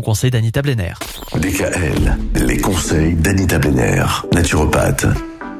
[0.00, 0.94] bon conseil d'Anita Blenner.
[1.36, 2.16] DKL,
[2.46, 5.04] les conseils d'Anita Blenner, naturopathe.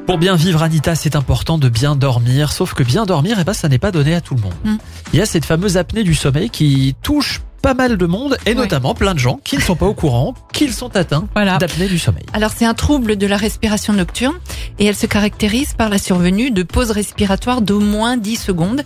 [0.07, 2.51] Pour bien vivre, Anita, c'est important de bien dormir.
[2.51, 4.53] Sauf que bien dormir, eh ben, ça n'est pas donné à tout le monde.
[4.63, 4.75] Mm.
[5.13, 8.49] Il y a cette fameuse apnée du sommeil qui touche pas mal de monde et
[8.49, 8.55] Ouais.
[8.55, 11.59] notamment plein de gens qui ne sont pas au courant qu'ils sont atteints Voilà.
[11.59, 12.25] d'apnée du sommeil.
[12.33, 14.33] Alors c'est un trouble de la respiration nocturne
[14.79, 18.81] et elle se caractérise par la survenue de pauses respiratoires d'au moins 10 secondes,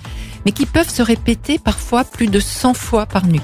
[0.46, 3.40] mais qui peuvent se répéter parfois plus de 100 fois par nuit.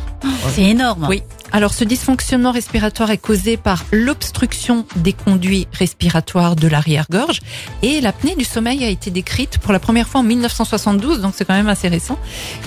[0.53, 1.07] C'est énorme.
[1.09, 1.23] Oui.
[1.53, 7.41] Alors ce dysfonctionnement respiratoire est causé par l'obstruction des conduits respiratoires de l'arrière-gorge
[7.81, 11.43] et l'apnée du sommeil a été décrite pour la première fois en 1972, donc c'est
[11.43, 12.17] quand même assez récent,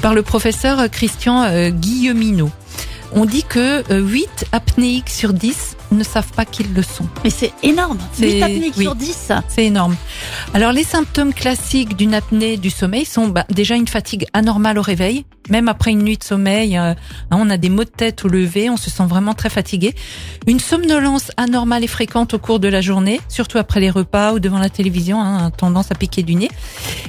[0.02, 2.50] par le professeur Christian euh, Guilleminot.
[3.12, 7.06] On dit que euh, 8 apnéiques sur 10 ne savent pas qu'ils le sont.
[7.24, 7.98] Mais c'est énorme.
[8.12, 8.84] C'est- 8 apnées oui.
[8.84, 9.32] sur 10.
[9.48, 9.96] C'est énorme.
[10.52, 14.82] Alors les symptômes classiques d'une apnée du sommeil sont bah, déjà une fatigue anormale au
[14.82, 16.96] réveil, même après une nuit de sommeil, euh, hein,
[17.38, 19.94] on a des maux de tête au lever, on se sent vraiment très fatigué.
[20.46, 24.38] Une somnolence anormale et fréquente au cours de la journée, surtout après les repas ou
[24.40, 26.50] devant la télévision, hein, tendance à piquer du nez.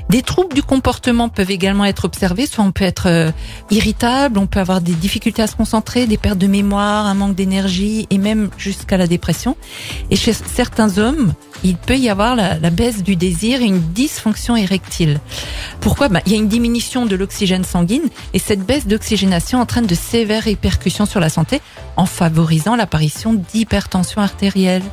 [0.09, 3.31] Des troubles du comportement peuvent également être observés, soit on peut être euh,
[3.71, 7.35] irritable, on peut avoir des difficultés à se concentrer, des pertes de mémoire, un manque
[7.35, 9.55] d'énergie et même jusqu'à la dépression.
[10.11, 13.79] Et chez certains hommes, il peut y avoir la, la baisse du désir et une
[13.93, 15.19] dysfonction érectile.
[15.81, 16.09] Pourquoi?
[16.09, 18.03] Bah, Il y a une diminution de l'oxygène sanguine
[18.33, 21.61] et cette baisse d'oxygénation entraîne de sévères répercussions sur la santé
[21.97, 24.83] en favorisant l'apparition d'hypertension artérielle.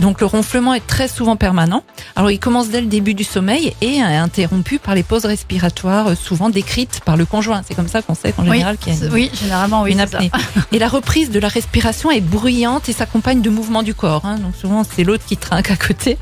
[0.00, 1.82] Donc le ronflement est très souvent permanent.
[2.16, 6.08] Alors il commence dès le début du sommeil et est interrompu par les pauses respiratoires
[6.08, 7.62] euh, souvent décrites par le conjoint.
[7.66, 9.92] C'est comme ça qu'on sait qu'en Oui, général qu'il y a une, oui, généralement, oui.
[9.92, 10.04] une ça.
[10.04, 10.30] apnée.
[10.72, 12.92] Et la reprise de la respiration est bruyante et
[13.24, 14.24] s'accompagne de mouvements du corps.
[14.24, 14.36] hein.
[14.38, 16.18] Donc souvent c'est l'autre qui trinque à côté.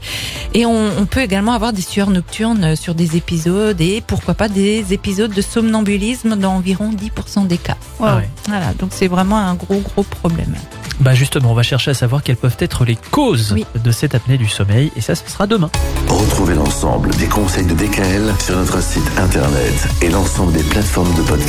[0.55, 4.49] Et on, on peut également avoir des sueurs nocturnes sur des épisodes et pourquoi pas
[4.49, 7.77] des épisodes de somnambulisme dans environ 10% des cas.
[7.99, 8.07] Wow.
[8.07, 8.29] Ah ouais.
[8.49, 10.55] Voilà, donc c'est vraiment un gros gros problème.
[11.01, 13.65] Bah justement, on va chercher à savoir quelles peuvent être les causes Oui.
[13.83, 15.71] de cette apnée du sommeil et ça, ce sera demain.
[16.09, 21.23] Retrouvez l'ensemble des conseils de DKL sur notre site internet et l'ensemble des plateformes de
[21.23, 21.49] podcast.